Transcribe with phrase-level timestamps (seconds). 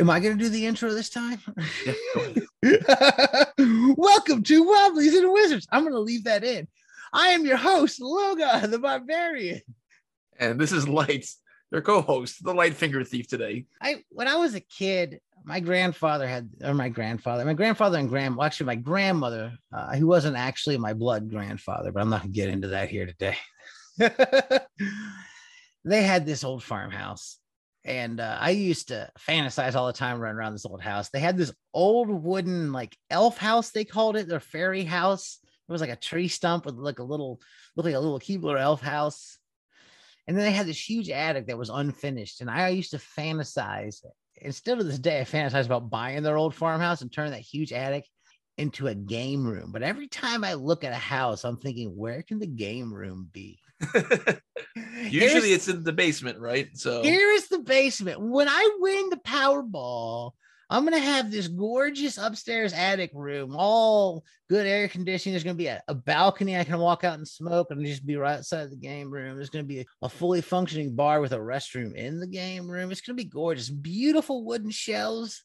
[0.00, 1.38] Am I going to do the intro this time?
[2.62, 3.44] Yeah.
[3.96, 5.66] Welcome to Wobblies and Wizards.
[5.70, 6.68] I'm going to leave that in.
[7.12, 9.60] I am your host, Logar the Barbarian.
[10.38, 11.38] And this is Lights,
[11.70, 13.66] your co-host, the Light Finger Thief today.
[13.82, 18.08] I when I was a kid, my grandfather had, or my grandfather, my grandfather and
[18.08, 22.22] grand, well, actually my grandmother, uh, he wasn't actually my blood grandfather, but I'm not
[22.22, 23.36] going to get into that here today.
[25.84, 27.39] they had this old farmhouse
[27.84, 31.08] and uh, I used to fantasize all the time running around this old house.
[31.08, 35.38] They had this old wooden like elf house they called it, their fairy house.
[35.42, 37.40] It was like a tree stump with like a little,
[37.76, 39.38] looked like a little Keebler elf house.
[40.26, 42.40] And then they had this huge attic that was unfinished.
[42.40, 44.04] And I used to fantasize.
[44.42, 47.40] And still to this day, I fantasize about buying their old farmhouse and turning that
[47.40, 48.04] huge attic
[48.58, 49.72] into a game room.
[49.72, 53.28] But every time I look at a house, I'm thinking, where can the game room
[53.32, 53.58] be?
[53.94, 54.38] Usually
[55.10, 56.68] Here's- it's in the basement, right?
[56.74, 58.20] So Here is the basement.
[58.20, 60.32] When I win the Powerball,
[60.68, 65.32] I'm gonna have this gorgeous upstairs attic room, all good air conditioning.
[65.32, 68.16] There's gonna be a, a balcony I can walk out and smoke, and just be
[68.16, 69.36] right outside the game room.
[69.36, 72.90] There's gonna be a fully functioning bar with a restroom in the game room.
[72.90, 75.44] It's gonna be gorgeous, beautiful wooden shelves.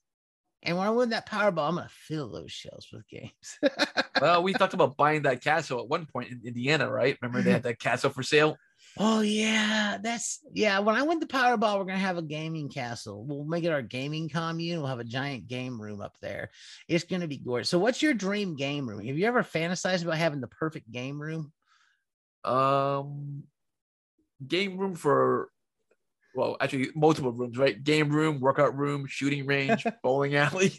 [0.63, 3.59] And when I win that Powerball, I'm gonna fill those shelves with games.
[4.21, 7.17] well, we talked about buying that castle at one point in Indiana, right?
[7.21, 8.57] Remember they had that castle for sale?
[8.97, 10.79] Oh yeah, that's yeah.
[10.79, 13.25] When I win the Powerball, we're gonna have a gaming castle.
[13.25, 14.79] We'll make it our gaming commune.
[14.79, 16.51] We'll have a giant game room up there.
[16.87, 17.69] It's gonna be gorgeous.
[17.69, 19.05] So, what's your dream game room?
[19.05, 21.51] Have you ever fantasized about having the perfect game room?
[22.45, 23.43] Um
[24.47, 25.49] game room for
[26.35, 27.81] well, actually multiple rooms, right?
[27.81, 30.73] Game room, workout room, shooting range, bowling alley.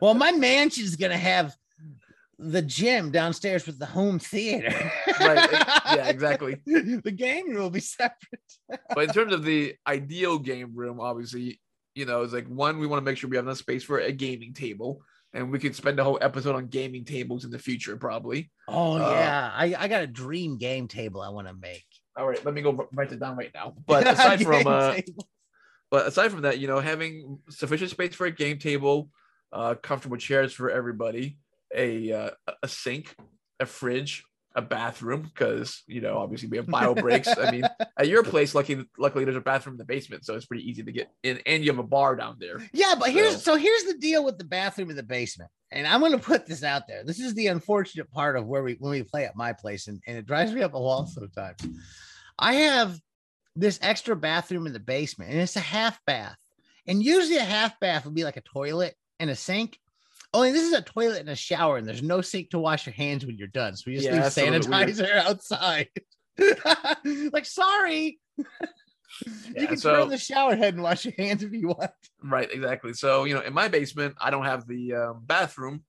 [0.00, 1.54] Well, my mansion mansion's gonna have
[2.42, 4.74] the gym downstairs with the home theater.
[5.20, 6.56] Right, yeah, exactly.
[6.66, 8.40] the game room will be separate.
[8.94, 11.60] but in terms of the ideal game room, obviously,
[11.94, 13.98] you know, it's like one, we want to make sure we have enough space for
[13.98, 15.02] a gaming table.
[15.32, 18.50] And we could spend a whole episode on gaming tables in the future, probably.
[18.66, 21.84] Oh Uh, yeah, I, I got a dream game table I want to make.
[22.16, 23.74] All right, let me go write it down right now.
[23.86, 25.28] But aside from uh, table.
[25.90, 29.08] but aside from that, you know, having sufficient space for a game table,
[29.52, 31.38] uh, comfortable chairs for everybody,
[31.74, 32.30] a uh,
[32.62, 33.14] a sink,
[33.60, 37.28] a fridge, a bathroom, because you know, obviously we have bio breaks.
[37.28, 37.64] I mean,
[37.96, 40.82] at your place, lucky luckily there's a bathroom in the basement, so it's pretty easy
[40.82, 42.58] to get in, and you have a bar down there.
[42.72, 45.50] Yeah, but here's So- so here's the deal with the bathroom in the basement.
[45.72, 47.04] And I'm gonna put this out there.
[47.04, 50.02] This is the unfortunate part of where we when we play at my place, and,
[50.06, 51.60] and it drives me up a wall sometimes.
[52.38, 52.98] I have
[53.54, 56.36] this extra bathroom in the basement, and it's a half bath.
[56.86, 59.78] And usually a half bath would be like a toilet and a sink.
[60.32, 62.92] Only this is a toilet and a shower, and there's no sink to wash your
[62.94, 63.74] hands when you're done.
[63.76, 65.08] So we just Yeah, leave a little bit weird.
[65.08, 65.88] sanitizer outside.
[67.32, 68.20] like, sorry.
[68.38, 68.44] you
[69.56, 71.90] Yeah, can so- turn the shower head and wash your hands if you want.
[72.22, 72.92] Right, exactly.
[72.94, 75.82] So you know, in my basement, I don't have the um, bathroom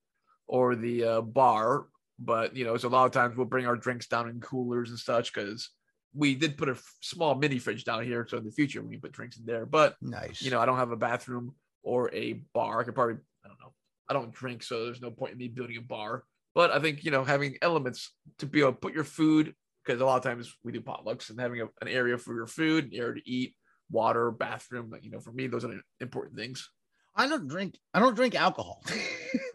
[0.48, 1.86] or the uh, bar,
[2.18, 4.90] but you know, so a lot of times we'll bring our drinks down in coolers
[4.90, 5.70] and such because
[6.14, 8.90] we did put a f- small mini fridge down here, so in the future we
[8.94, 9.64] can put drinks in there.
[9.66, 10.42] But Nice.
[10.42, 12.80] you know, I don't have a bathroom or a bar.
[12.80, 13.72] I could probably, I don't know,
[14.12, 16.24] I don't drink, so there's no point in me building a bar.
[16.54, 20.00] But I think you know, having elements to be able to put your food, because
[20.02, 22.92] a lot of times we do potlucks, and having a, an area for your food,
[22.92, 23.54] an area to eat,
[23.90, 24.92] water, bathroom.
[25.00, 26.68] You know, for me, those are important things.
[27.16, 27.78] I don't drink.
[27.94, 28.84] I don't drink alcohol.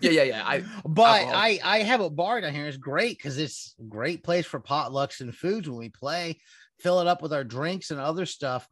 [0.01, 0.44] Yeah, yeah, yeah.
[0.44, 1.35] I but alcohol.
[1.35, 2.68] I I have a bar down here.
[2.68, 6.39] It's great because it's a great place for potlucks and foods when we play.
[6.79, 8.68] Fill it up with our drinks and other stuff.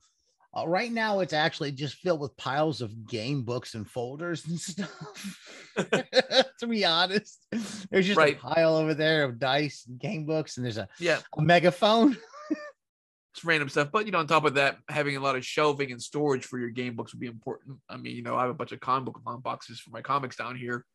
[0.58, 4.60] Uh, right now, it's actually just filled with piles of game books and folders and
[4.60, 5.70] stuff.
[6.60, 7.46] to be honest,
[7.92, 8.38] there's just Right.
[8.38, 12.16] a pile over there of dice and game books, and there's a, yeah, a megaphone.
[13.34, 13.90] it's random stuff.
[13.92, 16.58] But you know, on top of that, having a lot of shelving and storage for
[16.58, 17.78] your game books would be important.
[17.90, 20.38] I mean, you know, I have a bunch of comic book boxes for my comics
[20.38, 20.86] down here,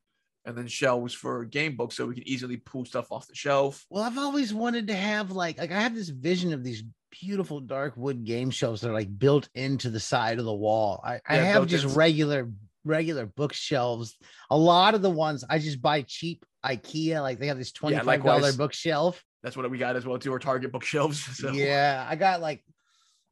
[0.47, 3.85] and then shelves for game books, so we can easily pull stuff off the shelf.
[3.91, 7.61] Well, I've always wanted to have like like I have this vision of these beautiful
[7.61, 11.01] dark wood game shelves that are like built into the side of the wall.
[11.05, 11.97] I, I have just built-ins.
[11.97, 12.51] regular
[12.85, 14.17] regular bookshelves.
[14.51, 18.05] A lot of the ones I just buy cheap IKEA, like they have this $25
[18.05, 18.57] likewise.
[18.57, 19.23] bookshelf.
[19.43, 20.33] That's what we got as well too.
[20.33, 21.23] Our Target bookshelves.
[21.37, 22.65] So Yeah, I got like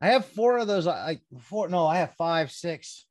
[0.00, 0.86] I have four of those.
[0.86, 3.06] Like four, no, I have five, six,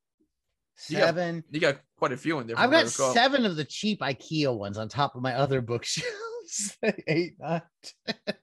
[0.76, 1.44] seven.
[1.50, 2.56] You got- you got quite a few in there.
[2.58, 5.34] I've from what I got seven of the cheap IKEA ones on top of my
[5.34, 6.76] other bookshelves.
[7.06, 7.62] Eight, nine,
[8.06, 8.34] ten.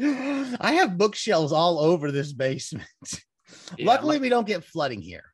[0.60, 2.86] I have bookshelves all over this basement.
[3.76, 5.24] Yeah, Luckily, like- we don't get flooding here.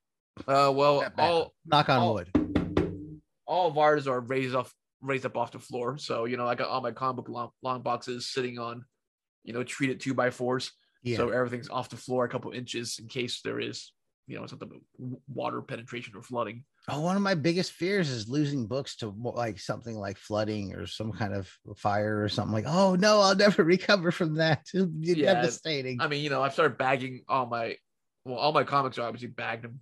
[0.49, 2.31] uh, well, all Knock on all- wood.
[3.47, 5.99] all of ours are raised off, raised up off the floor.
[5.99, 8.85] So you know, I got all my comic book long, long boxes sitting on,
[9.45, 10.73] you know, treated two by fours.
[11.03, 11.19] Yeah.
[11.19, 13.93] So everything's off the floor a couple inches in case there is
[14.27, 16.65] you know something about water penetration or flooding.
[16.89, 20.87] Oh, one of my biggest fears is losing books to like something like flooding or
[20.87, 22.65] some kind of fire or something like.
[22.67, 24.67] Oh no, I'll never recover from that.
[24.75, 25.99] It'll be Yeah, devastating.
[26.01, 27.77] I mean, you know, I've started bagging all my
[28.25, 29.79] well, all my comics are obviously bagged and,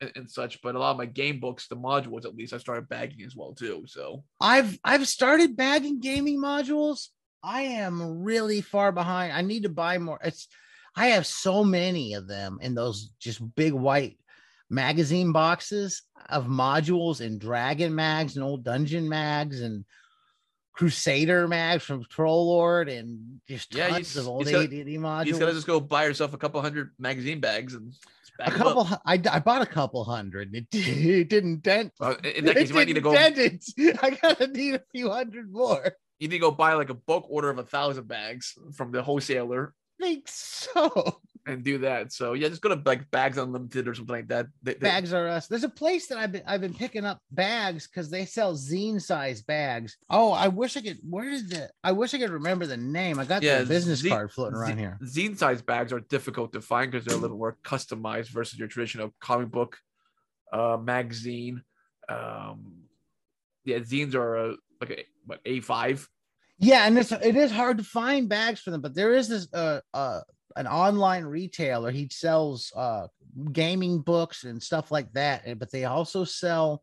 [0.00, 2.58] and, and such, but a lot of my game books, the modules at least, I
[2.58, 3.84] started bagging as well too.
[3.86, 7.08] So I've I've started bagging gaming modules.
[7.42, 9.32] I am really far behind.
[9.32, 10.18] I need to buy more.
[10.22, 10.48] It's
[10.96, 14.18] I have so many of them in those just big white
[14.70, 19.84] magazine boxes of modules and dragon mags and old dungeon mags and
[20.72, 24.76] crusader mags from troll lord and just Yeah, you tons s- of old you AD&D
[24.92, 25.26] you modules.
[25.26, 27.94] just gotta just go buy yourself a couple hundred magazine bags and
[28.40, 28.74] a bag 'em up.
[28.86, 30.54] couple I, I bought a couple hundred.
[30.54, 31.92] It, it didn't dent.
[32.02, 33.12] In in that case, you might need to go.
[33.14, 33.64] dent it.
[34.02, 35.92] I gotta need a few hundred more.
[36.18, 39.02] You need to go buy like a bulk order of a thousand bags from the
[39.02, 41.20] wholesaler think so.
[41.46, 42.12] and do that.
[42.12, 44.46] So yeah, just go to like Bags Unlimited or something like that.
[44.62, 45.46] They- they- Bags are us.
[45.46, 49.00] There's a place that I've been I've been picking up bags because they sell zine
[49.00, 49.96] size bags.
[50.10, 50.98] Oh, I wish I could.
[51.08, 51.70] Where did the?
[51.84, 53.18] I wish I could remember the name.
[53.18, 54.98] I got Yeah, the business zi- card floating around here.
[55.04, 58.68] Zine size bags are difficult to find because they're a little more customized versus your
[58.68, 59.78] traditional comic book
[60.52, 61.62] uh, magazine.
[62.08, 62.82] Um,
[63.64, 66.08] yeah, zines are uh, like a what A five.
[66.58, 69.48] Yeah, and it's it is hard to find bags for them, but there is this
[69.52, 70.20] uh uh
[70.56, 71.90] an online retailer.
[71.90, 73.08] He sells uh
[73.52, 76.82] gaming books and stuff like that, but they also sell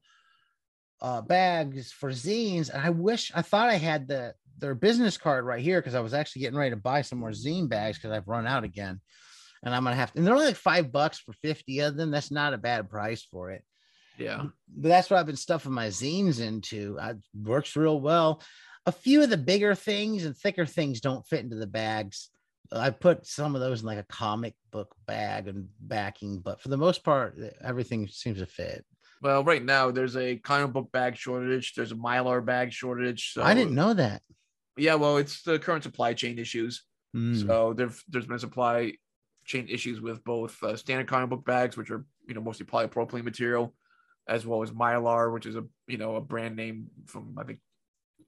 [1.02, 2.70] uh bags for zines.
[2.70, 6.02] And I wish I thought I had the their business card right here because I
[6.02, 9.02] was actually getting ready to buy some more zine bags because I've run out again.
[9.64, 12.12] And I'm gonna have to, and they're only like five bucks for 50 of them.
[12.12, 13.64] That's not a bad price for it
[14.19, 17.00] Yeah, but that's what I've been stuffing my zines into.
[17.02, 18.42] It works real well.
[18.85, 22.30] A few of the bigger things and thicker things don't fit into the bags.
[22.71, 26.69] I put some of those in like a comic book bag and backing, but for
[26.69, 28.85] the most part, everything seems to fit.
[29.21, 31.75] well, right now there's a comic book bag shortage.
[31.75, 33.33] There's a mylar bag shortage.
[33.33, 34.21] So I didn't know that.
[34.75, 36.83] Yeah, well, it's the current supply chain issues.
[37.13, 37.35] Hmm.
[37.35, 38.94] So there, there's been supply
[39.45, 43.24] chain issues with both uh, standard comic book bags, which are you know mostly polypropylene
[43.24, 43.75] material,
[44.27, 47.59] as well as Mylar, which is a you know a brand name from I think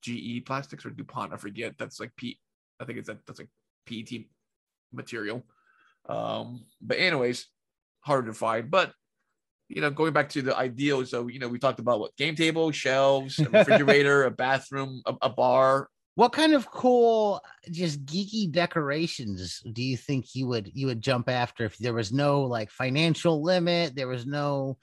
[0.05, 1.33] GE Plastics or DuPont.
[1.33, 1.73] I forget.
[1.77, 2.39] That's like P.
[2.79, 3.49] I think it's that that's like
[3.87, 4.25] PET
[4.93, 5.43] material.
[6.07, 7.47] Um, but anyways,
[8.01, 8.69] harder to find.
[8.69, 8.93] But
[9.67, 12.35] you know, going back to the ideal, so you know, we talked about what game
[12.35, 18.49] table, shelves, a refrigerator, a bathroom, a, a bar, What kind of cool, just geeky
[18.49, 22.71] decorations do you think you would you would jump after if there was no like
[22.71, 23.95] financial limit?
[23.95, 24.77] There was no,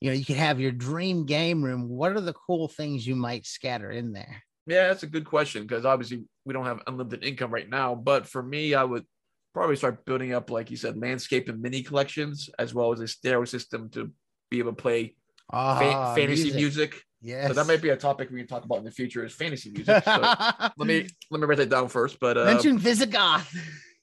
[0.00, 1.88] you know, you could have your dream game room.
[1.88, 4.42] What are the cool things you might scatter in there?
[4.70, 7.96] Yeah, that's a good question because obviously we don't have unlimited income right now.
[7.96, 9.04] But for me, I would
[9.52, 13.08] probably start building up, like you said, landscape and mini collections, as well as a
[13.08, 14.12] stereo system to
[14.48, 15.14] be able to play fa-
[15.52, 17.02] Ah, fantasy music.
[17.20, 17.48] Yes.
[17.48, 19.70] So that might be a topic we can talk about in the future is fantasy
[19.70, 20.04] music.
[20.04, 20.20] So
[20.78, 22.18] let me let me write that down first.
[22.20, 23.52] But uh, mention Visigoth.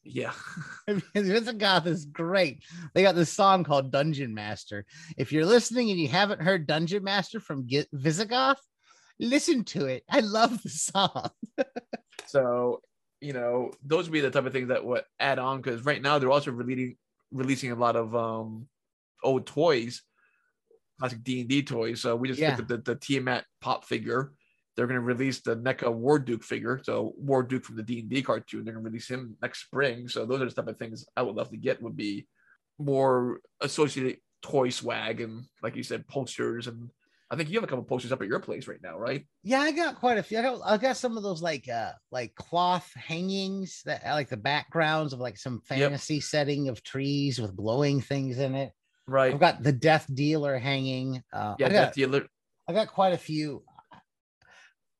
[0.03, 0.33] yeah,
[1.15, 2.63] Visigoth is great.
[2.93, 4.85] They got this song called Dungeon Master.
[5.17, 8.59] If you're listening and you haven't heard Dungeon Master from Visigoth,
[9.19, 10.03] listen to it.
[10.09, 11.29] I love the song.
[12.27, 12.81] so
[13.21, 16.01] you know those would be the type of things that would add on because right
[16.01, 16.95] now they're also releasing
[17.31, 18.67] releasing a lot of um
[19.24, 20.03] old toys
[21.00, 22.55] classic d&d toys so we just Yeah.
[22.55, 24.33] picked up the, the tiamat pop figure
[24.75, 28.01] they're going to release the NECA War Duke figure, so War Duke from the D
[28.01, 28.63] and D cartoon.
[28.63, 30.07] They're going to release him next spring.
[30.07, 31.81] So those are the type of things I would love to get.
[31.81, 32.27] Would be
[32.77, 36.67] more associated toy swag and, like you said, posters.
[36.67, 36.91] And
[37.29, 39.25] I think you have a couple posters up at your place right now, right?
[39.43, 40.39] Yeah, I got quite a few.
[40.39, 44.38] I got, I got some of those like uh like cloth hangings that like the
[44.38, 48.72] backgrounds of like some fantasy setting of trees with blowing things in it.
[49.07, 49.34] Right.
[49.34, 51.22] I've got the Death Dealer hanging.
[51.34, 52.27] Uh, Yeah, I got the other.
[52.67, 53.63] I got quite a few.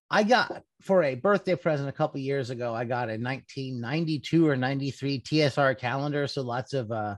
[0.10, 2.74] I got for a birthday present a couple years ago.
[2.74, 7.16] I got a 1992 or 93 TSR calendar, so lots of uh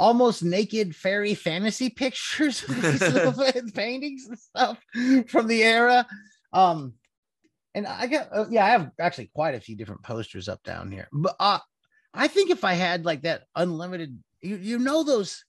[0.00, 2.62] almost naked fairy fantasy pictures,
[3.74, 4.78] paintings and stuff
[5.28, 6.06] from the era.
[6.52, 6.94] Um,
[7.74, 10.90] and I got uh, yeah, I have actually quite a few different posters up down
[10.90, 11.06] here.
[11.12, 11.60] But uh,
[12.12, 15.44] I think if I had like that unlimited, you you know those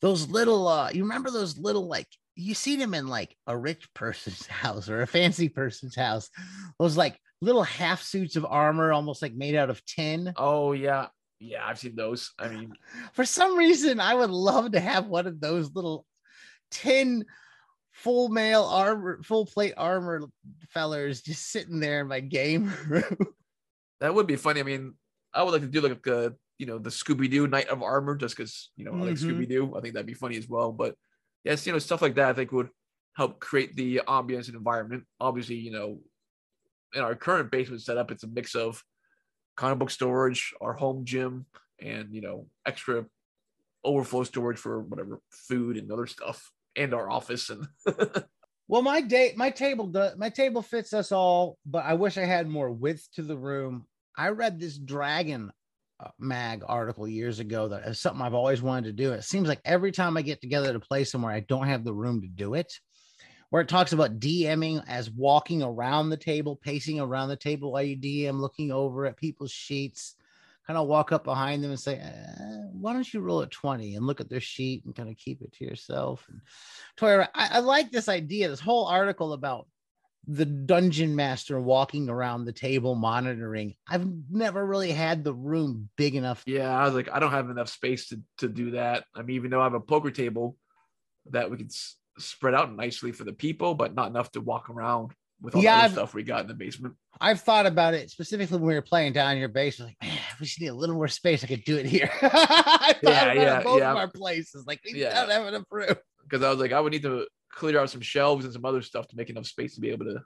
[0.00, 3.92] those little uh you remember those little like you see them in like a rich
[3.94, 6.30] person's house or a fancy person's house
[6.78, 11.06] those like little half suits of armor almost like made out of tin Oh yeah,
[11.40, 11.66] yeah.
[11.66, 12.32] I've seen those.
[12.38, 12.72] I mean,
[13.12, 16.04] for some reason i would love to have one of those little
[16.70, 17.24] tin
[17.92, 20.22] full mail armor full plate armor
[20.68, 23.16] fellers just sitting there in my game room
[24.00, 24.60] that would be funny.
[24.60, 24.94] I mean,
[25.34, 28.16] I would like to do like a you know the Scooby Doo Knight of Armor
[28.16, 29.14] just because you know I like.
[29.14, 29.30] Mm-hmm.
[29.30, 29.74] Scooby Doo.
[29.76, 30.72] I think that'd be funny as well.
[30.72, 30.94] But
[31.44, 32.70] yes, you know stuff like that I think would
[33.14, 35.04] help create the ambience and environment.
[35.20, 36.00] Obviously, you know,
[36.94, 38.82] in our current basement setup, it's a mix of
[39.58, 41.44] comic book storage, our home gym,
[41.80, 43.04] and you know extra
[43.84, 47.66] overflow storage for whatever food and other stuff, and our office and
[48.70, 52.26] Well, my date, my table, does my table fits us all, but I wish I
[52.26, 53.86] had more width to the room.
[54.16, 55.50] I read this Dragon
[56.00, 59.12] uh, Mag article years ago that is something I've always wanted to do.
[59.14, 61.94] It seems like every time I get together to play somewhere, I don't have the
[61.94, 62.70] room to do it.
[63.50, 67.82] Where it talks about DMing as walking around the table, pacing around the table while
[67.82, 70.16] you DM, looking over at people's sheets,
[70.66, 73.94] kind of walk up behind them and say, uh, "Why don't you roll a 20
[73.94, 76.42] and look at their sheet and kind of keep it to yourself?" And
[76.98, 79.66] Toya, I, I like this idea, this whole article about
[80.26, 83.74] the dungeon master walking around the table monitoring.
[83.88, 86.42] I've never really had the room big enough.
[86.46, 89.04] Yeah, I was like, I don't have enough space to, to do that.
[89.14, 90.56] I mean, even though I have a poker table
[91.30, 91.72] that we could
[92.18, 95.86] spread out nicely for the people, but not enough to walk around with all Yeah,
[95.88, 96.94] the stuff we got in the basement.
[97.20, 99.94] I've thought about it specifically when we were playing down in your basement.
[100.00, 101.42] Like, man, we just need a little more space.
[101.44, 102.10] I could do it here.
[102.22, 103.90] I thought Yeah, about yeah, both yeah.
[103.92, 104.64] of our places.
[104.66, 105.14] Like, we Yeah.
[105.14, 105.94] don't have enough room.
[106.28, 108.82] Because I was like, I would need to clear out some shelves and some other
[108.82, 110.20] stuff to make enough space to be able to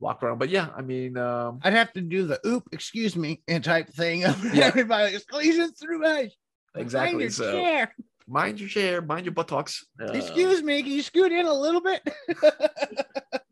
[0.00, 0.38] walk around.
[0.38, 3.88] But yeah, I mean, um, I'd have to do the oop, excuse me, and type
[3.90, 4.20] thing.
[4.20, 4.34] Yeah.
[4.66, 6.30] Everybody squeezing through my
[6.74, 7.28] exactly.
[7.30, 7.94] So chair.
[8.26, 9.86] Mind your chair, mind your buttocks.
[10.00, 12.02] Uh, Excuse me, can you scoot in a little bit?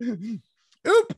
[0.88, 1.16] Oop.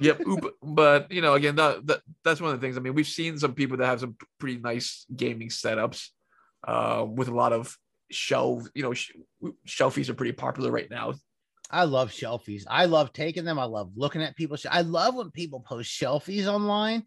[0.00, 0.20] Yep.
[0.26, 0.54] Oop.
[0.62, 2.76] But you know, again, that, that that's one of the things.
[2.76, 6.08] I mean, we've seen some people that have some pretty nice gaming setups
[6.66, 7.76] uh, with a lot of
[8.10, 8.70] shelves.
[8.74, 9.12] You know, sh-
[9.66, 11.14] shelfies are pretty popular right now.
[11.70, 12.64] I love shelfies.
[12.68, 13.58] I love taking them.
[13.58, 14.56] I love looking at people.
[14.70, 17.04] I love when people post shelfies online.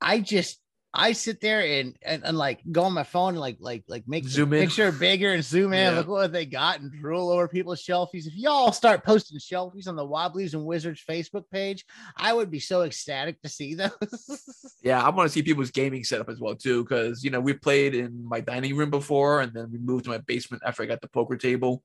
[0.00, 0.58] I just
[0.94, 4.06] I sit there and, and and like go on my phone and like like like
[4.06, 4.62] make Zoom the in.
[4.64, 5.92] picture bigger and zoom in.
[5.92, 5.98] Yeah.
[5.98, 8.26] Look what they got and drool over people's shelfies.
[8.26, 12.60] If y'all start posting shelfies on the Wobblies and Wizards Facebook page, I would be
[12.60, 13.90] so ecstatic to see those.
[14.82, 17.52] Yeah, I want to see people's gaming setup as well too, because you know we
[17.52, 20.86] played in my dining room before, and then we moved to my basement after I
[20.86, 21.84] got the poker table.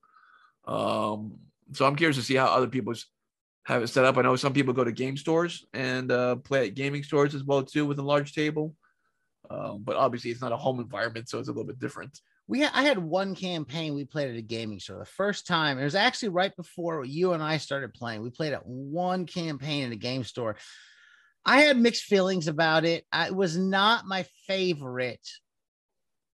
[0.66, 1.34] Um,
[1.72, 3.06] so I'm curious to see how other people's
[3.64, 4.16] have it set up.
[4.16, 7.44] I know some people go to game stores and uh, play at gaming stores as
[7.44, 8.74] well too with a large table.
[9.50, 12.20] Um, but obviously it's not a home environment, so it's a little bit different.
[12.46, 15.78] we had, I had one campaign we played at a gaming store the first time.
[15.78, 18.22] It was actually right before you and I started playing.
[18.22, 20.56] We played at one campaign at a game store.
[21.44, 23.04] I had mixed feelings about it.
[23.10, 25.26] I, it was not my favorite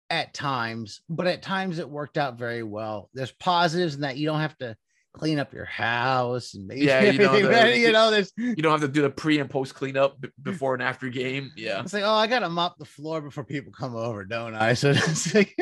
[0.09, 3.09] at times, but at times it worked out very well.
[3.15, 4.77] There's positives in that you don't have to
[5.13, 7.81] clean up your house and make Yeah, you know, the- ready.
[7.81, 10.75] You know, there's You don't have to do the pre and post cleanup b- before
[10.75, 11.51] and after game.
[11.57, 14.75] Yeah, it's like, oh, I gotta mop the floor before people come over, don't I?
[14.81, 15.55] So it's like,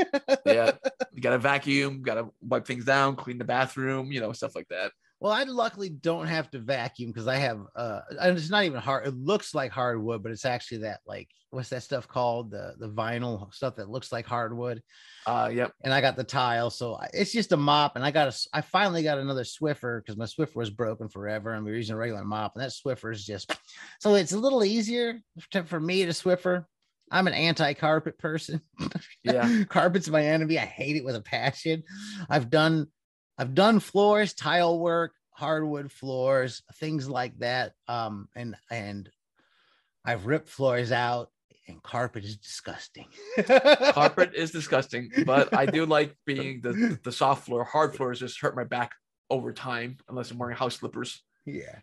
[0.47, 0.73] yeah.
[1.13, 4.55] You got to vacuum, got to wipe things down, clean the bathroom, you know, stuff
[4.55, 4.93] like that.
[5.21, 8.81] Well, I luckily don't have to vacuum because I have uh and it's not even
[8.81, 9.07] hard.
[9.07, 12.51] It looks like hardwood, but it's actually that like what's that stuff called?
[12.51, 14.83] The the vinyl stuff that looks like hardwood.
[15.27, 15.73] Uh, yep.
[15.83, 17.97] And I got the tile, so I- it's just a mop.
[17.97, 21.53] And I got a I finally got another Swiffer because my Swiffer was broken forever,
[21.53, 23.53] and we were using a regular mop, and that Swiffer is just
[24.01, 25.21] so it's a little easier
[25.53, 26.65] to, for me to Swiffer.
[27.11, 28.61] I'm an anti-carpet person.
[29.25, 29.65] Yeah.
[29.69, 30.59] carpet's my enemy.
[30.59, 31.83] I hate it with a passion.
[32.29, 32.89] I've done
[33.39, 37.73] I've done floors, tile work, hardwood floors, things like that.
[37.87, 39.09] Um, and and
[40.05, 41.31] I've ripped floors out,
[41.69, 43.07] and carpet is disgusting.
[43.93, 47.63] carpet is disgusting, but I do like being the the soft floor.
[47.63, 48.93] Hard floors just hurt my back
[49.31, 51.23] over time unless I'm wearing house slippers.
[51.47, 51.79] yeah.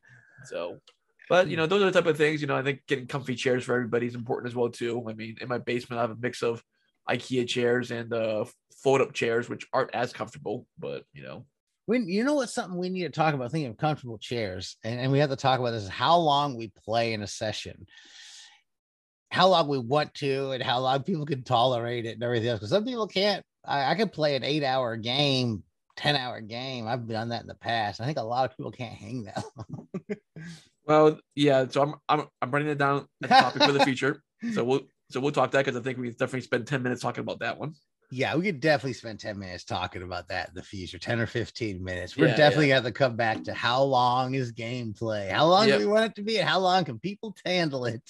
[0.45, 0.79] So,
[1.29, 2.41] but you know, those are the type of things.
[2.41, 5.05] You know, I think getting comfy chairs for everybody is important as well too.
[5.09, 6.62] I mean, in my basement, I have a mix of
[7.09, 8.45] IKEA chairs and uh,
[8.75, 11.46] fold up chairs, which aren't as comfortable, but you know,
[11.86, 15.00] When you know what's something we need to talk about, thinking of comfortable chairs, and,
[15.00, 17.88] and we have to talk about this is how long we play in a session,
[19.32, 22.60] how long we want to, and how long people can tolerate it and everything else.
[22.60, 23.44] Because some people can't.
[23.63, 25.63] I, I could play an eight hour game,
[25.98, 26.88] 10 hour game.
[26.88, 28.01] I've done that in the past.
[28.01, 29.88] I think a lot of people can't hang that long.
[30.86, 31.65] well, yeah.
[31.70, 34.22] So I'm I'm I'm writing it down a topic for the future.
[34.53, 37.22] So we'll so we'll talk that because I think we definitely spend ten minutes talking
[37.22, 37.74] about that one.
[38.15, 41.27] Yeah, we could definitely spend 10 minutes talking about that in the future, 10 or
[41.27, 42.15] 15 minutes.
[42.15, 45.29] We're Yeah, definitely going to have to come back to how long is gameplay?
[45.29, 45.79] How long Yep.
[45.79, 46.39] do we want it to be?
[46.39, 48.01] And how long can people handle it?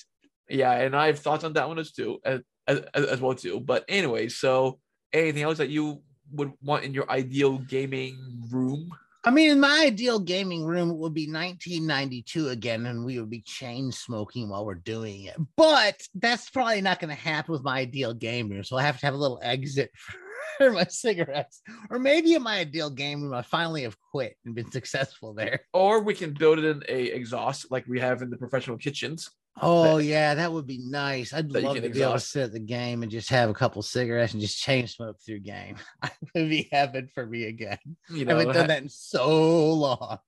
[0.48, 3.60] Yeah, and I have thoughts on that one as too, as, as, as well too.
[3.60, 4.80] But anyway, so
[5.12, 8.92] anything else that you would want in your ideal gaming room?
[9.28, 13.30] I mean, in my ideal gaming room, it would be 1992 again, and we would
[13.30, 15.36] be chain smoking while we're doing it.
[15.58, 18.64] But that's probably not going to happen with my ideal game room.
[18.64, 19.90] So I have to have a little exit
[20.60, 21.64] for my cigarettes.
[21.90, 25.62] Or maybe in my ideal game room, I finally have quit and been successful there.
[25.74, 29.32] Or we can build it in a exhaust like we have in the professional kitchens.
[29.62, 31.34] Oh yeah, that would be nice.
[31.34, 33.82] I'd love to be able to sit at the game and just have a couple
[33.82, 35.78] cigarettes and just chain smoke through game.
[36.04, 37.78] It would be heaven for me again.
[38.10, 40.20] You I know, haven't done that in so long.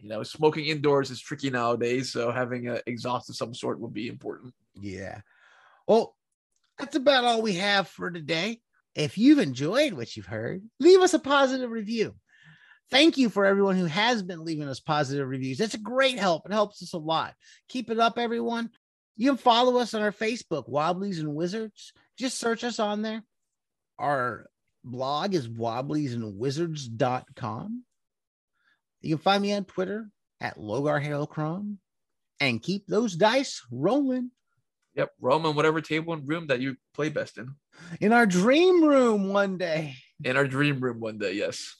[0.00, 3.92] you know, smoking indoors is tricky nowadays, so having an exhaust of some sort would
[3.94, 4.52] be important.
[4.74, 5.20] Yeah.
[5.86, 6.16] Well,
[6.78, 8.60] that's about all we have for today.
[8.96, 12.16] If you've enjoyed what you've heard, leave us a positive review.
[12.90, 15.60] Thank you for everyone who has been leaving us positive reviews.
[15.60, 16.46] It's a great help.
[16.46, 17.34] It helps us a lot.
[17.68, 18.70] Keep it up, everyone.
[19.16, 21.92] You can follow us on our Facebook, Wobblies and Wizards.
[22.18, 23.22] Just search us on there.
[23.98, 24.46] Our
[24.84, 27.84] blog is wobbliesandwizards.com.
[29.00, 30.08] You can find me on Twitter
[30.40, 31.76] at Logar
[32.40, 34.30] and keep those dice rolling.
[34.94, 37.54] Yep, on whatever table and room that you play best in.
[38.00, 39.96] in our dream room one day.
[40.22, 41.74] In our dream room one day, yes.